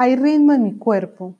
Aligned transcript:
Hay 0.00 0.14
ritmo 0.14 0.52
en 0.52 0.62
mi 0.62 0.74
cuerpo. 0.74 1.34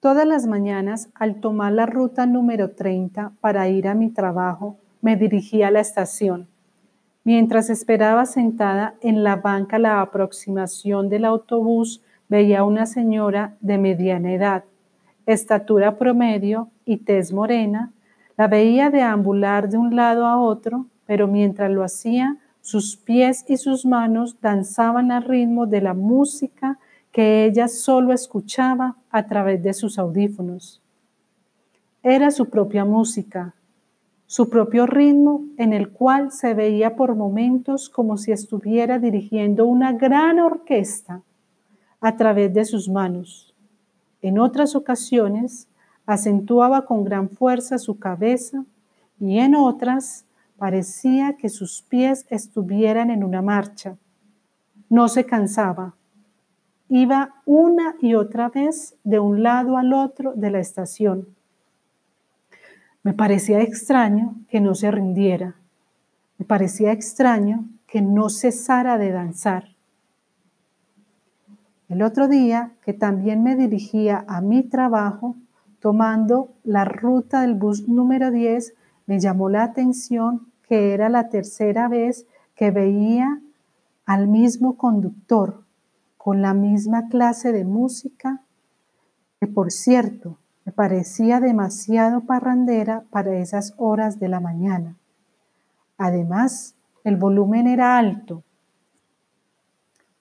Todas 0.00 0.26
las 0.26 0.44
mañanas, 0.44 1.08
al 1.14 1.36
tomar 1.36 1.72
la 1.72 1.86
ruta 1.86 2.26
número 2.26 2.72
30 2.72 3.30
para 3.40 3.68
ir 3.68 3.86
a 3.86 3.94
mi 3.94 4.10
trabajo, 4.10 4.76
me 5.00 5.14
dirigí 5.14 5.62
a 5.62 5.70
la 5.70 5.78
estación. 5.78 6.48
Mientras 7.22 7.70
esperaba 7.70 8.26
sentada 8.26 8.96
en 9.02 9.22
la 9.22 9.36
banca 9.36 9.78
la 9.78 10.00
aproximación 10.00 11.08
del 11.08 11.24
autobús, 11.24 12.02
veía 12.28 12.58
a 12.58 12.64
una 12.64 12.86
señora 12.86 13.54
de 13.60 13.78
mediana 13.78 14.32
edad, 14.32 14.64
estatura 15.24 15.96
promedio 15.96 16.70
y 16.84 16.96
tez 16.96 17.32
morena. 17.32 17.92
La 18.36 18.48
veía 18.48 18.90
deambular 18.90 19.68
de 19.68 19.78
un 19.78 19.94
lado 19.94 20.26
a 20.26 20.40
otro, 20.40 20.86
pero 21.06 21.28
mientras 21.28 21.70
lo 21.70 21.84
hacía, 21.84 22.36
sus 22.62 22.96
pies 22.96 23.44
y 23.46 23.58
sus 23.58 23.86
manos 23.86 24.40
danzaban 24.40 25.12
al 25.12 25.22
ritmo 25.22 25.66
de 25.66 25.82
la 25.82 25.94
música 25.94 26.80
que 27.12 27.44
ella 27.44 27.68
solo 27.68 28.12
escuchaba 28.12 28.96
a 29.10 29.26
través 29.26 29.62
de 29.62 29.72
sus 29.72 29.98
audífonos. 29.98 30.80
Era 32.02 32.30
su 32.30 32.48
propia 32.48 32.84
música, 32.84 33.54
su 34.26 34.48
propio 34.48 34.86
ritmo 34.86 35.44
en 35.58 35.72
el 35.72 35.90
cual 35.90 36.30
se 36.30 36.54
veía 36.54 36.94
por 36.94 37.16
momentos 37.16 37.88
como 37.88 38.16
si 38.16 38.30
estuviera 38.30 38.98
dirigiendo 38.98 39.66
una 39.66 39.92
gran 39.92 40.38
orquesta 40.38 41.22
a 42.00 42.16
través 42.16 42.54
de 42.54 42.64
sus 42.64 42.88
manos. 42.88 43.54
En 44.22 44.38
otras 44.38 44.76
ocasiones 44.76 45.66
acentuaba 46.06 46.86
con 46.86 47.04
gran 47.04 47.28
fuerza 47.28 47.78
su 47.78 47.98
cabeza 47.98 48.64
y 49.18 49.38
en 49.38 49.54
otras 49.54 50.24
parecía 50.56 51.36
que 51.36 51.48
sus 51.48 51.82
pies 51.82 52.26
estuvieran 52.30 53.10
en 53.10 53.24
una 53.24 53.42
marcha. 53.42 53.96
No 54.88 55.08
se 55.08 55.24
cansaba. 55.24 55.94
Iba 56.90 57.36
una 57.46 57.94
y 58.02 58.14
otra 58.14 58.50
vez 58.50 58.96
de 59.04 59.18
un 59.18 59.42
lado 59.42 59.78
al 59.78 59.94
otro 59.94 60.34
de 60.34 60.50
la 60.50 60.60
estación 60.60 61.28
me 63.02 63.14
parecía 63.14 63.62
extraño 63.62 64.34
que 64.48 64.60
no 64.60 64.74
se 64.74 64.90
rindiera. 64.90 65.54
Me 66.36 66.44
parecía 66.44 66.92
extraño 66.92 67.64
que 67.86 68.02
no 68.02 68.28
cesara 68.28 68.98
de 68.98 69.10
danzar. 69.10 69.68
El 71.88 72.02
otro 72.02 72.28
día, 72.28 72.72
que 72.84 72.92
también 72.92 73.42
me 73.42 73.56
dirigía 73.56 74.24
a 74.28 74.42
mi 74.42 74.62
trabajo, 74.62 75.36
tomando 75.80 76.50
la 76.62 76.84
ruta 76.84 77.40
del 77.40 77.54
bus 77.54 77.88
número 77.88 78.30
10, 78.30 78.74
me 79.06 79.18
llamó 79.18 79.48
la 79.48 79.64
atención 79.64 80.48
que 80.68 80.92
era 80.92 81.08
la 81.08 81.30
tercera 81.30 81.88
vez 81.88 82.26
que 82.54 82.70
veía 82.70 83.40
al 84.04 84.28
mismo 84.28 84.76
conductor 84.76 85.64
con 86.22 86.42
la 86.42 86.52
misma 86.52 87.08
clase 87.08 87.50
de 87.50 87.64
música, 87.64 88.42
que 89.40 89.46
por 89.46 89.72
cierto 89.72 90.36
me 90.66 90.72
parecía 90.72 91.40
demasiado 91.40 92.26
parrandera 92.26 93.04
para 93.08 93.38
esas 93.38 93.72
horas 93.78 94.20
de 94.20 94.28
la 94.28 94.38
mañana. 94.38 94.98
Además, 95.96 96.74
el 97.04 97.16
volumen 97.16 97.66
era 97.66 97.96
alto. 97.96 98.42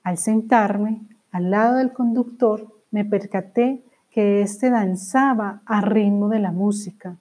Al 0.01 0.17
sentarme 0.17 1.01
al 1.31 1.51
lado 1.51 1.75
del 1.75 1.91
conductor, 1.91 2.81
me 2.91 3.03
percaté 3.03 3.83
que 4.09 4.41
éste 4.41 4.69
danzaba 4.69 5.61
a 5.65 5.81
ritmo 5.81 6.29
de 6.29 6.39
la 6.39 6.53
música. 6.53 7.17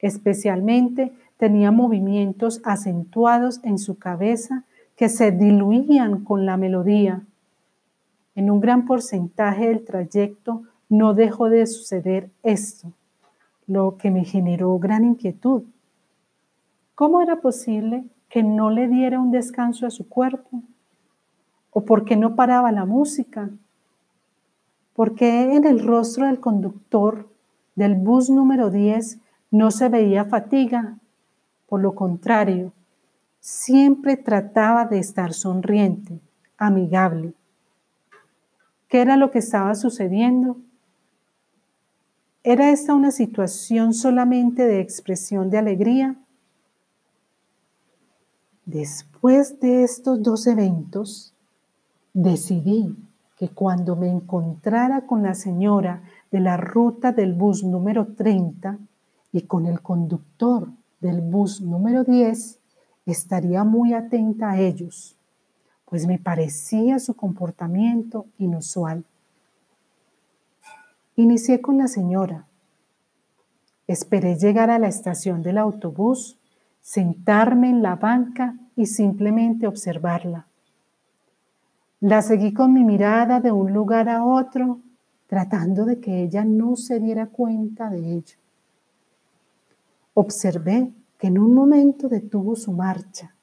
Especialmente 0.00 1.12
tenía 1.36 1.70
movimientos 1.70 2.60
acentuados 2.64 3.60
en 3.62 3.78
su 3.78 3.96
cabeza 3.96 4.64
que 4.96 5.08
se 5.08 5.30
diluían 5.30 6.24
con 6.24 6.46
la 6.46 6.56
melodía. 6.56 7.22
En 8.38 8.52
un 8.52 8.60
gran 8.60 8.84
porcentaje 8.84 9.66
del 9.66 9.84
trayecto 9.84 10.62
no 10.88 11.12
dejó 11.12 11.50
de 11.50 11.66
suceder 11.66 12.30
esto, 12.44 12.92
lo 13.66 13.96
que 13.98 14.12
me 14.12 14.24
generó 14.24 14.78
gran 14.78 15.04
inquietud. 15.04 15.64
¿Cómo 16.94 17.20
era 17.20 17.40
posible 17.40 18.04
que 18.28 18.44
no 18.44 18.70
le 18.70 18.86
diera 18.86 19.18
un 19.18 19.32
descanso 19.32 19.86
a 19.86 19.90
su 19.90 20.08
cuerpo? 20.08 20.62
¿O 21.72 21.84
por 21.84 22.04
qué 22.04 22.14
no 22.14 22.36
paraba 22.36 22.70
la 22.70 22.84
música? 22.84 23.50
¿Por 24.94 25.16
qué 25.16 25.56
en 25.56 25.64
el 25.64 25.84
rostro 25.84 26.26
del 26.26 26.38
conductor 26.38 27.28
del 27.74 27.96
bus 27.96 28.30
número 28.30 28.70
10 28.70 29.18
no 29.50 29.72
se 29.72 29.88
veía 29.88 30.26
fatiga? 30.26 30.96
Por 31.66 31.80
lo 31.80 31.96
contrario, 31.96 32.72
siempre 33.40 34.16
trataba 34.16 34.84
de 34.84 35.00
estar 35.00 35.32
sonriente, 35.32 36.20
amigable. 36.56 37.34
¿Qué 38.88 39.02
era 39.02 39.16
lo 39.16 39.30
que 39.30 39.38
estaba 39.38 39.74
sucediendo? 39.74 40.56
¿Era 42.42 42.70
esta 42.70 42.94
una 42.94 43.10
situación 43.10 43.92
solamente 43.92 44.66
de 44.66 44.80
expresión 44.80 45.50
de 45.50 45.58
alegría? 45.58 46.16
Después 48.64 49.60
de 49.60 49.84
estos 49.84 50.22
dos 50.22 50.46
eventos, 50.46 51.34
decidí 52.14 52.96
que 53.38 53.50
cuando 53.50 53.94
me 53.94 54.08
encontrara 54.08 55.02
con 55.02 55.22
la 55.22 55.34
señora 55.34 56.02
de 56.30 56.40
la 56.40 56.56
ruta 56.56 57.12
del 57.12 57.34
bus 57.34 57.62
número 57.64 58.06
30 58.06 58.78
y 59.32 59.42
con 59.42 59.66
el 59.66 59.82
conductor 59.82 60.68
del 61.00 61.20
bus 61.20 61.60
número 61.60 62.04
10, 62.04 62.58
estaría 63.04 63.64
muy 63.64 63.92
atenta 63.92 64.52
a 64.52 64.58
ellos, 64.58 65.17
pues 65.88 66.06
me 66.06 66.18
parecía 66.18 66.98
su 66.98 67.14
comportamiento 67.14 68.26
inusual. 68.38 69.04
Inicié 71.16 71.62
con 71.62 71.78
la 71.78 71.88
señora. 71.88 72.46
Esperé 73.86 74.36
llegar 74.36 74.68
a 74.70 74.78
la 74.78 74.88
estación 74.88 75.42
del 75.42 75.56
autobús, 75.56 76.36
sentarme 76.82 77.70
en 77.70 77.82
la 77.82 77.96
banca 77.96 78.54
y 78.76 78.84
simplemente 78.84 79.66
observarla. 79.66 80.46
La 82.00 82.20
seguí 82.20 82.52
con 82.52 82.74
mi 82.74 82.84
mirada 82.84 83.40
de 83.40 83.50
un 83.50 83.72
lugar 83.72 84.10
a 84.10 84.24
otro, 84.24 84.80
tratando 85.26 85.86
de 85.86 86.00
que 86.00 86.22
ella 86.22 86.44
no 86.44 86.76
se 86.76 87.00
diera 87.00 87.26
cuenta 87.26 87.88
de 87.88 88.12
ello. 88.12 88.36
Observé 90.12 90.92
que 91.18 91.28
en 91.28 91.38
un 91.38 91.54
momento 91.54 92.08
detuvo 92.08 92.56
su 92.56 92.72
marcha 92.72 93.34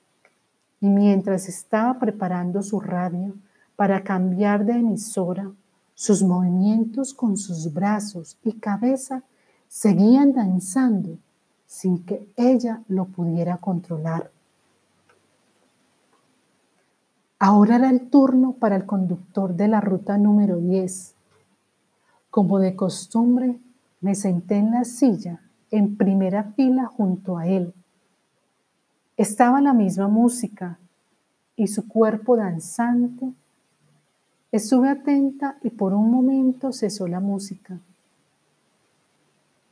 y 0.85 0.89
mientras 0.89 1.49
estaba 1.49 1.97
preparando 1.97 2.61
su 2.61 2.79
radio 2.79 3.33
para 3.75 4.03
cambiar 4.03 4.65
de 4.65 4.73
emisora, 4.73 5.51
sus 5.95 6.21
movimientos 6.21 7.15
con 7.15 7.37
sus 7.37 7.73
brazos 7.73 8.37
y 8.43 8.53
cabeza 8.59 9.23
seguían 9.67 10.33
danzando 10.33 11.17
sin 11.65 12.05
que 12.05 12.29
ella 12.37 12.83
lo 12.87 13.05
pudiera 13.05 13.57
controlar. 13.57 14.29
Ahora 17.39 17.77
era 17.77 17.89
el 17.89 18.07
turno 18.11 18.51
para 18.51 18.75
el 18.75 18.85
conductor 18.85 19.55
de 19.55 19.67
la 19.67 19.81
ruta 19.81 20.19
número 20.19 20.57
10. 20.57 21.15
Como 22.29 22.59
de 22.59 22.75
costumbre, 22.75 23.57
me 24.01 24.13
senté 24.13 24.57
en 24.57 24.69
la 24.69 24.83
silla 24.83 25.41
en 25.71 25.97
primera 25.97 26.43
fila 26.55 26.85
junto 26.85 27.39
a 27.39 27.47
él. 27.47 27.73
Estaba 29.17 29.61
la 29.61 29.73
misma 29.73 30.07
música 30.07 30.77
y 31.55 31.67
su 31.67 31.87
cuerpo 31.87 32.35
danzante 32.35 33.33
Estuve 34.55 34.87
atenta 34.87 35.57
y 35.63 35.69
por 35.71 35.93
un 35.93 36.09
momento 36.09 36.71
cesó 36.71 37.09
la 37.09 37.19
música, 37.19 37.77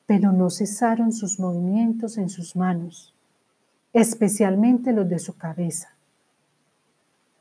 pero 0.05 0.33
no 0.33 0.49
cesaron 0.49 1.13
sus 1.13 1.39
movimientos 1.39 2.17
en 2.17 2.27
sus 2.27 2.57
manos, 2.57 3.13
especialmente 3.93 4.91
los 4.91 5.07
de 5.07 5.19
su 5.19 5.37
cabeza. 5.37 5.87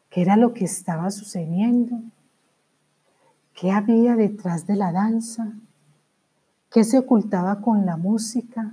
¿Qué 0.09 0.23
era 0.23 0.37
lo 0.37 0.55
que 0.55 0.67
estaba 0.67 1.11
sucediendo? 1.11 1.99
¿Qué 3.55 3.72
había 3.72 4.15
detrás 4.15 4.69
de 4.69 4.77
la 4.77 4.93
danza? 4.93 5.53
¿Qué 6.71 6.84
se 6.84 6.98
ocultaba 6.98 7.60
con 7.60 7.87
la 7.87 7.97
música? 7.97 8.72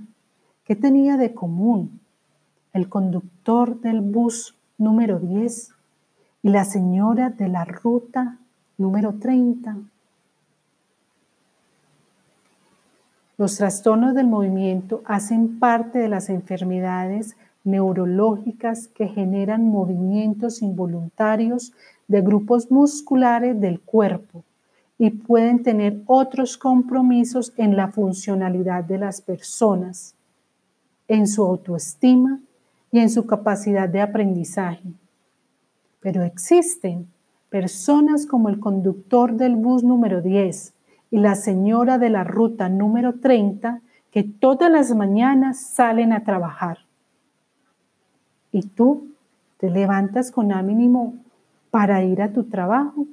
¿Qué 0.64 0.76
tenía 0.76 1.16
de 1.16 1.34
común 1.34 1.99
el 2.72 2.88
conductor 2.88 3.80
del 3.80 4.00
bus 4.00 4.54
número 4.78 5.18
10 5.18 5.72
y 6.42 6.48
la 6.50 6.64
señora 6.64 7.30
de 7.30 7.48
la 7.48 7.64
ruta 7.64 8.38
Número 8.78 9.12
30. 9.12 9.76
Los 13.36 13.56
trastornos 13.56 14.14
del 14.14 14.26
movimiento 14.26 15.02
hacen 15.04 15.58
parte 15.58 15.98
de 15.98 16.08
las 16.08 16.30
enfermedades 16.30 17.36
neurológicas 17.62 18.88
que 18.88 19.08
generan 19.08 19.68
movimientos 19.68 20.62
involuntarios 20.62 21.74
de 22.08 22.22
grupos 22.22 22.70
musculares 22.70 23.60
del 23.60 23.80
cuerpo 23.80 24.44
y 24.96 25.10
pueden 25.10 25.62
tener 25.62 26.00
otros 26.06 26.56
compromisos 26.56 27.52
en 27.58 27.76
la 27.76 27.88
funcionalidad 27.88 28.84
de 28.84 28.96
las 28.96 29.20
personas, 29.20 30.14
en 31.06 31.26
su 31.26 31.44
autoestima 31.44 32.40
y 32.92 32.98
en 32.98 33.10
su 33.10 33.26
capacidad 33.26 33.88
de 33.88 34.00
aprendizaje. 34.00 34.92
Pero 36.00 36.22
existen 36.22 37.08
personas 37.48 38.26
como 38.26 38.48
el 38.48 38.58
conductor 38.58 39.34
del 39.34 39.56
bus 39.56 39.82
número 39.82 40.22
10 40.22 40.74
y 41.10 41.18
la 41.18 41.34
señora 41.34 41.98
de 41.98 42.10
la 42.10 42.24
ruta 42.24 42.68
número 42.68 43.20
30 43.20 43.80
que 44.10 44.22
todas 44.22 44.70
las 44.70 44.94
mañanas 44.94 45.60
salen 45.60 46.12
a 46.12 46.24
trabajar. 46.24 46.78
Y 48.52 48.62
tú 48.62 49.08
te 49.58 49.70
levantas 49.70 50.30
con 50.30 50.52
ánimo 50.52 51.14
para 51.70 52.02
ir 52.02 52.22
a 52.22 52.32
tu 52.32 52.44
trabajo 52.44 53.06